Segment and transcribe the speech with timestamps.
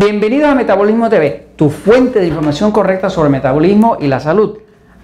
[0.00, 4.56] Bienvenidos a Metabolismo TV, tu fuente de información correcta sobre metabolismo y la salud.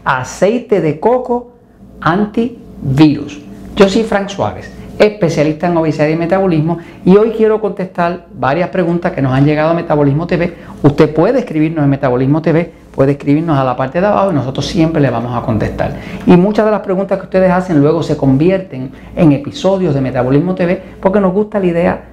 [0.02, 1.52] Aceite de coco
[2.00, 3.42] antivirus.
[3.76, 9.12] Yo soy Frank Suárez, especialista en obesidad y metabolismo, y hoy quiero contestar varias preguntas
[9.12, 10.54] que nos han llegado a Metabolismo TV.
[10.82, 14.64] Usted puede escribirnos en Metabolismo TV, puede escribirnos a la parte de abajo y nosotros
[14.64, 15.92] siempre le vamos a contestar.
[16.24, 20.54] Y muchas de las preguntas que ustedes hacen luego se convierten en episodios de Metabolismo
[20.54, 22.04] TV porque nos gusta la idea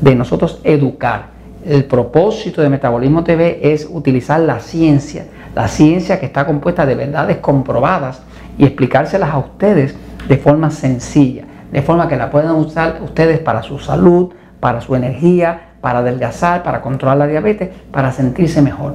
[0.00, 6.26] de nosotros educar el propósito de Metabolismo TV es utilizar la ciencia, la ciencia que
[6.26, 8.22] está compuesta de verdades comprobadas
[8.56, 9.94] y explicárselas a ustedes
[10.28, 14.94] de forma sencilla, de forma que la puedan usar ustedes para su salud, para su
[14.94, 18.94] energía, para adelgazar, para controlar la diabetes, para sentirse mejor.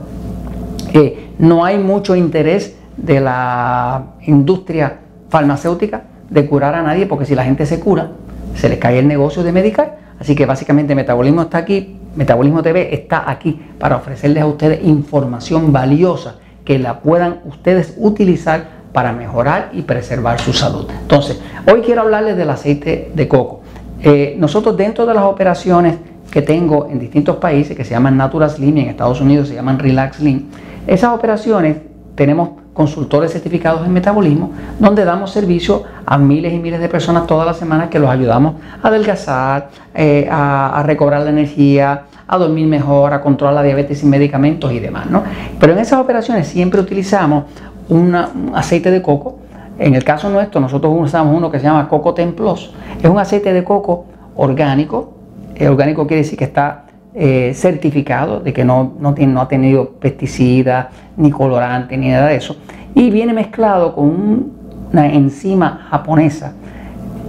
[0.94, 7.36] Eh, no hay mucho interés de la industria farmacéutica de curar a nadie, porque si
[7.36, 8.12] la gente se cura,
[8.56, 9.98] se les cae el negocio de medicar.
[10.20, 15.74] Así que básicamente Metabolismo está aquí Metabolismo TV está aquí para ofrecerles a ustedes información
[15.74, 20.88] valiosa que la puedan ustedes utilizar para mejorar y preservar su salud.
[21.02, 23.62] Entonces, hoy quiero hablarles del aceite de coco.
[24.02, 25.96] Eh, nosotros dentro de las operaciones
[26.32, 29.56] que tengo en distintos países, que se llaman Natural Slim y en Estados Unidos se
[29.56, 30.46] llaman Relax Slim,
[30.88, 31.78] esas operaciones
[32.16, 37.48] tenemos consultores certificados en metabolismo, donde damos servicio a miles y miles de personas todas
[37.48, 43.14] las semanas que los ayudamos a adelgazar, eh, a, recobrar la energía, a dormir mejor,
[43.14, 45.10] a controlar la diabetes sin medicamentos y demás.
[45.10, 45.24] ¿no?
[45.58, 47.46] Pero en esas operaciones siempre utilizamos
[47.88, 48.14] un
[48.54, 49.38] aceite de coco.
[49.80, 52.74] En el caso nuestro, nosotros usamos uno que se llama Coco Templos.
[53.02, 55.14] Es un aceite de coco orgánico.
[55.56, 56.85] El orgánico quiere decir que está
[57.18, 62.36] eh, certificado de que no, no, no ha tenido pesticidas, ni colorante, ni nada de
[62.36, 62.58] eso.
[62.94, 64.52] Y viene mezclado con
[64.92, 66.54] una enzima japonesa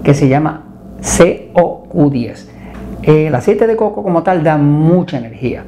[0.02, 0.62] que se llama
[1.00, 2.46] COQ10.
[3.02, 5.62] El aceite de coco como tal da mucha energía.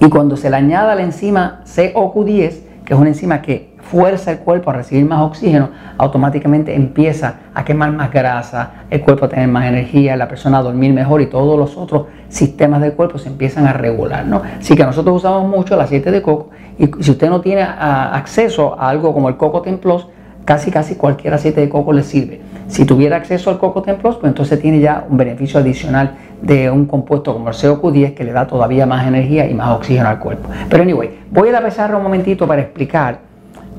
[0.00, 4.38] Y cuando se le añada la enzima COQ10, que es una enzima que fuerza el
[4.38, 9.48] cuerpo a recibir más oxígeno, automáticamente empieza a quemar más grasa, el cuerpo a tener
[9.48, 13.28] más energía, la persona a dormir mejor y todos los otros sistemas del cuerpo se
[13.28, 14.26] empiezan a regular.
[14.26, 14.42] ¿no?
[14.58, 18.10] Así que nosotros usamos mucho el aceite de coco y si usted no tiene ah,
[18.14, 20.08] acceso a algo como el Coco Templos,
[20.44, 22.40] casi casi cualquier aceite de coco le sirve.
[22.68, 26.86] Si tuviera acceso al Coco Templos, pues entonces tiene ya un beneficio adicional de un
[26.86, 30.48] compuesto como el COQ10 que le da todavía más energía y más oxígeno al cuerpo.
[30.68, 33.25] Pero anyway, voy a la un momentito para explicar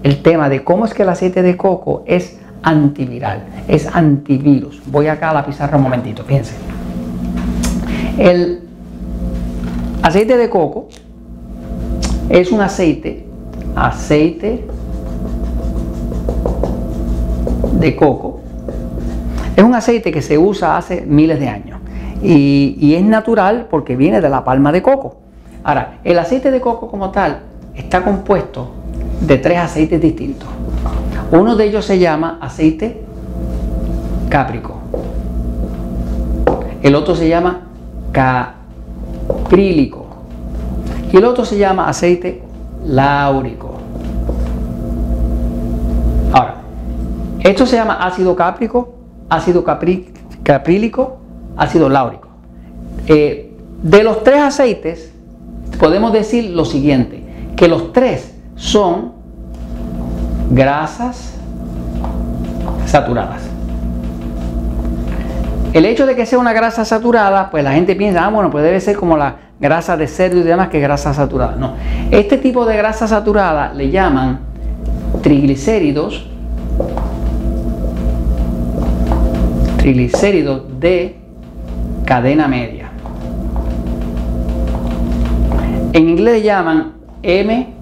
[0.03, 4.81] el tema de cómo es que el aceite de coco es antiviral, es antivirus.
[4.87, 6.55] Voy acá a la pizarra un momentito, fíjense.
[8.17, 8.61] El
[10.01, 10.87] aceite de coco
[12.29, 13.25] es un aceite,
[13.75, 14.65] aceite
[17.73, 18.41] de coco.
[19.55, 21.79] Es un aceite que se usa hace miles de años
[22.21, 25.17] y es natural porque viene de la palma de coco.
[25.63, 27.39] Ahora, el aceite de coco como tal
[27.75, 28.71] está compuesto
[29.21, 30.47] de tres aceites distintos.
[31.31, 33.01] Uno de ellos se llama aceite
[34.29, 34.77] cáprico.
[36.81, 37.67] El otro se llama
[38.11, 40.05] caprílico.
[41.11, 42.41] Y el otro se llama aceite
[42.85, 43.73] láurico.
[46.31, 46.55] Ahora,
[47.39, 48.95] esto se llama ácido cáprico,
[49.29, 51.17] ácido caprílico,
[51.55, 52.27] ácido láurico.
[53.07, 55.11] Eh, de los tres aceites,
[55.79, 57.23] podemos decir lo siguiente,
[57.55, 59.13] que los tres son
[60.49, 61.35] grasas
[62.85, 63.43] saturadas.
[65.73, 68.63] El hecho de que sea una grasa saturada, pues la gente piensa, ah, bueno, pues
[68.63, 71.55] debe ser como la grasa de cerdo y demás que grasa saturada.
[71.55, 71.73] No,
[72.11, 74.39] este tipo de grasa saturada le llaman
[75.21, 76.27] triglicéridos,
[79.77, 81.17] triglicéridos de
[82.05, 82.89] cadena media.
[85.93, 87.76] En inglés le llaman M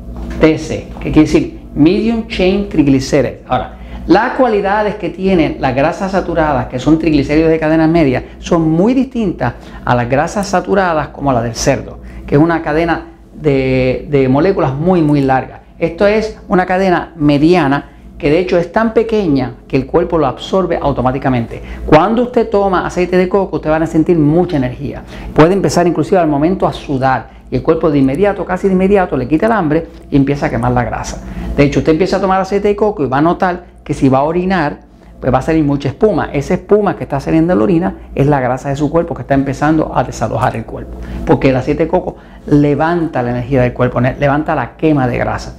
[0.46, 3.40] TC, que quiere decir Medium Chain Triglycerides.
[3.48, 8.70] Ahora, las cualidades que tienen las grasas saturadas, que son triglicéridos de cadena media, son
[8.70, 14.06] muy distintas a las grasas saturadas como la del cerdo, que es una cadena de,
[14.10, 15.62] de moléculas muy, muy larga.
[15.80, 20.28] Esto es una cadena mediana que de hecho es tan pequeña que el cuerpo lo
[20.28, 21.62] absorbe automáticamente.
[21.86, 25.04] Cuando usted toma aceite de coco, usted va a sentir mucha energía.
[25.34, 29.18] Puede empezar inclusive al momento a sudar y el cuerpo de inmediato, casi de inmediato,
[29.18, 31.22] le quita el hambre y empieza a quemar la grasa.
[31.56, 34.10] De hecho, usted empieza a tomar aceite de coco y va a notar que si
[34.10, 34.80] va a orinar,
[35.20, 36.30] pues va a salir mucha espuma.
[36.34, 39.22] Esa espuma que está saliendo de la orina es la grasa de su cuerpo que
[39.22, 40.98] está empezando a desalojar el cuerpo.
[41.26, 45.56] Porque el aceite de coco levanta la energía del cuerpo, levanta la quema de grasa.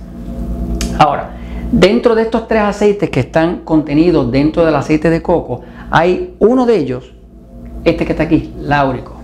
[0.98, 1.30] Ahora,
[1.72, 6.66] dentro de estos tres aceites que están contenidos dentro del aceite de coco, hay uno
[6.66, 7.12] de ellos,
[7.84, 9.14] este que está aquí, láurico.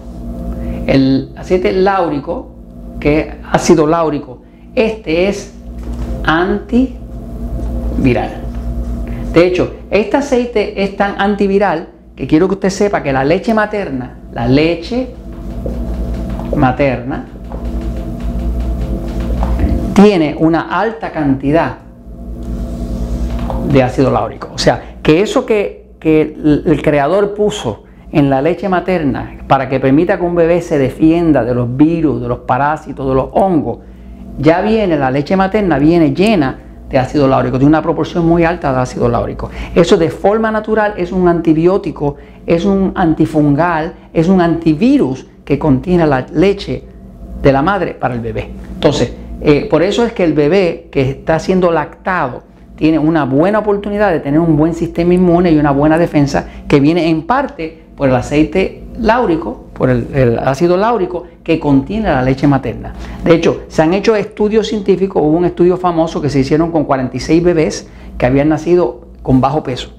[0.86, 2.52] El aceite láurico
[3.02, 4.42] que es ácido láurico.
[4.74, 5.52] Este es
[6.24, 6.94] antiviral.
[9.32, 13.54] De hecho, este aceite es tan antiviral que quiero que usted sepa que la leche
[13.54, 15.08] materna, la leche
[16.54, 17.26] materna,
[19.94, 21.78] tiene una alta cantidad
[23.72, 24.50] de ácido láurico.
[24.54, 30.18] O sea, que eso que, el, creador puso en la leche materna para que permita
[30.18, 33.78] que un bebé se defienda de los virus, de los parásitos, de los hongos,
[34.38, 36.58] ya viene, la leche materna viene llena
[36.88, 39.50] de ácido láurico, de una proporción muy alta de ácido láurico.
[39.74, 42.16] Eso de forma natural es un antibiótico,
[42.46, 46.84] es un antifungal, es un antivirus que contiene la leche
[47.40, 48.50] de la madre para el bebé.
[48.74, 52.51] Entonces, eh, por eso es que el bebé que está siendo lactado
[52.82, 56.80] tiene una buena oportunidad de tener un buen sistema inmune y una buena defensa que
[56.80, 62.48] viene en parte por el aceite láurico, por el, ácido láurico que contiene la leche
[62.48, 62.92] materna.
[63.24, 66.82] De hecho, se han hecho estudios científicos, hubo un estudio famoso que se hicieron con
[66.82, 67.88] 46 bebés
[68.18, 69.90] que habían nacido con bajo peso.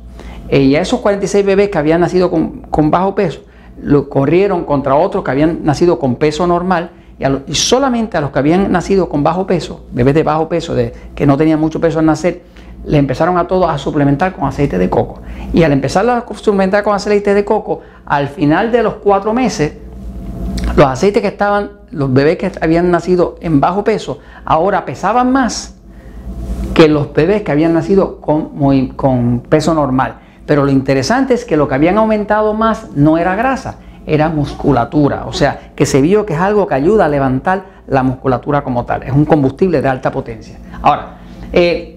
[0.50, 3.44] Eh, y a esos 46 bebés que habían nacido con, bajo peso,
[3.82, 6.90] lo corrieron contra otros que habían nacido con peso normal
[7.48, 10.94] y, solamente a los que habían nacido con bajo peso, bebés de bajo peso, de,
[11.16, 12.42] que no tenían mucho peso al nacer,
[12.86, 15.22] le empezaron a todos a suplementar con aceite de coco.
[15.54, 19.74] Y al empezar a suplementar con aceite de coco, al final de los cuatro meses,
[20.76, 25.76] los aceites que estaban, los bebés que habían nacido en bajo peso, ahora pesaban más
[26.74, 30.16] que los bebés que habían nacido con, con peso normal.
[30.46, 33.76] Pero lo interesante es que lo que habían aumentado más no era grasa,
[34.06, 35.26] era musculatura.
[35.28, 38.84] O sea, que se vio que es algo que ayuda a levantar la musculatura como
[38.86, 39.04] tal.
[39.04, 40.58] Es un combustible de alta potencia.
[40.82, 41.18] Ahora,
[41.52, 41.93] eh,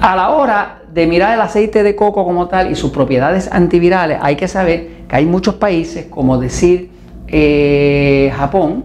[0.00, 4.18] a la hora de mirar el aceite de coco como tal y sus propiedades antivirales,
[4.20, 6.90] hay que saber que hay muchos países, como decir
[7.28, 8.84] eh, Japón,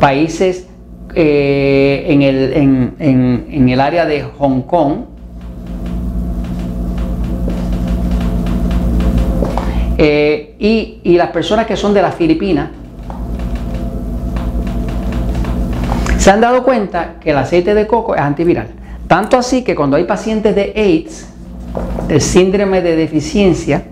[0.00, 0.66] países
[1.14, 4.94] eh, en, el, área de Hong Kong,
[9.98, 12.70] eh, y, y, las personas que son de las Filipinas
[16.18, 18.77] se han dado cuenta que el aceite de coco es antiviral.
[19.08, 21.26] Tanto así que cuando hay pacientes de AIDS,
[22.10, 23.84] el síndrome de deficiencia,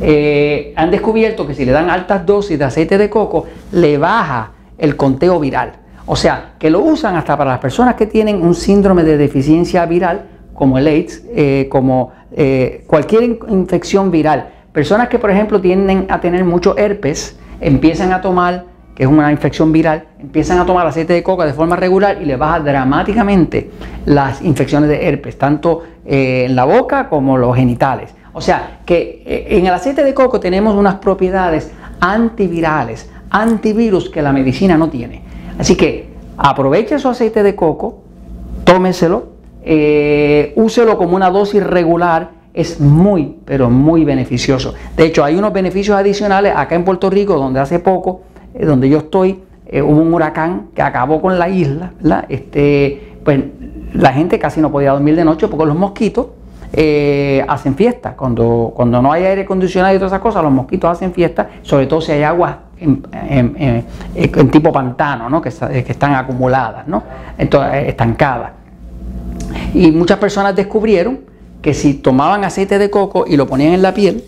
[0.00, 4.52] eh, han descubierto que si le dan altas dosis de aceite de coco, le baja
[4.78, 5.72] el conteo viral.
[6.06, 9.84] O sea, que lo usan hasta para las personas que tienen un síndrome de deficiencia
[9.84, 14.48] viral, como el AIDS, eh, como eh, cualquier infección viral.
[14.72, 19.30] Personas que, por ejemplo, tienden a tener mucho herpes, empiezan a tomar que es una
[19.32, 23.70] infección viral, empiezan a tomar aceite de coca de forma regular y le baja dramáticamente
[24.06, 28.14] las infecciones de herpes, tanto eh, en la boca como los genitales.
[28.32, 34.22] O sea que eh, en el aceite de coco tenemos unas propiedades antivirales, antivirus que
[34.22, 35.22] la medicina no tiene.
[35.58, 38.02] Así que aproveche su aceite de coco,
[38.64, 44.74] tómeselo, eh, úselo como una dosis regular, es muy, pero muy beneficioso.
[44.96, 48.20] De hecho, hay unos beneficios adicionales acá en Puerto Rico, donde hace poco
[48.54, 51.92] eh, donde yo estoy, eh, hubo un huracán que acabó con la isla,
[52.28, 53.40] Este, pues
[53.92, 56.26] la gente casi no podía dormir de noche porque los mosquitos
[56.72, 58.14] eh, hacen fiesta.
[58.16, 61.86] Cuando, cuando no hay aire acondicionado y todas esas cosas, los mosquitos hacen fiesta, sobre
[61.86, 65.40] todo si hay agua en, tipo pantano, ¿no?
[65.40, 67.02] que, que, están acumuladas, ¿no?
[67.38, 68.50] Entonces, estancadas.
[69.72, 71.20] Y muchas personas descubrieron
[71.62, 74.22] que si tomaban aceite de coco y lo ponían en la piel,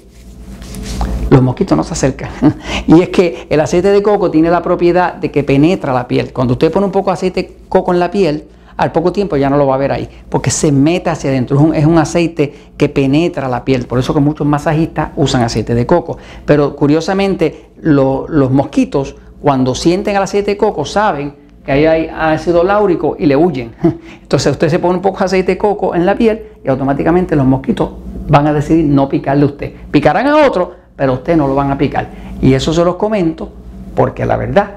[1.30, 2.30] los mosquitos no se acercan.
[2.86, 6.32] y es que el aceite de coco tiene la propiedad de que penetra la piel.
[6.32, 8.44] Cuando usted pone un poco de aceite de coco en la piel,
[8.76, 11.72] al poco tiempo ya no lo va a ver ahí, porque se mete hacia adentro.
[11.72, 13.86] Es un, aceite que penetra la piel.
[13.86, 16.18] Por eso que muchos masajistas usan aceite de coco.
[16.44, 22.62] Pero curiosamente, los mosquitos, cuando sienten el aceite de coco, saben que ahí hay ácido
[22.62, 23.74] láurico y le huyen.
[24.22, 27.34] Entonces usted se pone un poco de aceite de coco en la piel y automáticamente
[27.34, 27.90] los mosquitos
[28.28, 29.72] van a decidir no picarle a usted.
[29.90, 32.08] Picarán a otro, pero a usted no lo van a picar.
[32.40, 33.52] Y eso se los comento
[33.94, 34.70] porque la verdad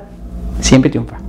[0.59, 1.28] siempre triunfa.